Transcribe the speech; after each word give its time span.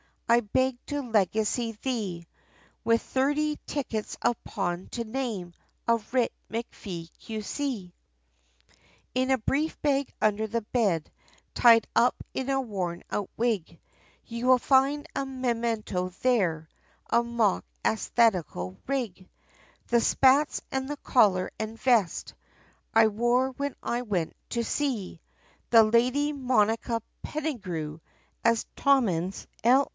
I 0.27 0.39
beg 0.39 0.83
to 0.85 1.01
legacy 1.01 1.73
thee, 1.83 2.25
With 2.85 3.01
thirty 3.01 3.59
tickets 3.67 4.17
of 4.21 4.41
pawn 4.45 4.87
to 4.91 5.03
name, 5.03 5.53
of 5.87 6.11
Writ 6.13 6.31
MacFee, 6.49 7.09
Q.C. 7.19 7.93
In 9.13 9.29
a 9.29 9.37
brief 9.37 9.79
bag 9.81 10.09
under 10.21 10.47
the 10.47 10.61
bed, 10.61 11.11
tied 11.53 11.85
up 11.95 12.15
in 12.33 12.49
a 12.49 12.61
worn 12.61 13.03
out 13.11 13.29
wig, 13.35 13.77
You 14.25 14.47
will 14.47 14.57
find 14.57 15.05
a 15.13 15.25
memento 15.25 16.09
there, 16.21 16.69
of 17.09 17.25
mock 17.25 17.65
æsthetical 17.83 18.77
rig, 18.87 19.29
The 19.87 19.99
spats 20.01 20.61
and 20.71 20.89
the 20.89 20.97
collar 20.97 21.51
and 21.59 21.79
vest, 21.79 22.33
I 22.93 23.07
wore 23.07 23.51
when 23.51 23.75
I 23.83 24.01
went 24.03 24.33
to 24.51 24.63
see, 24.63 25.19
The 25.71 25.83
Lady 25.83 26.31
Monica 26.31 27.03
Pendigrew, 27.21 27.99
as 28.43 28.65
Tommins, 28.77 29.45
L. 29.63 29.89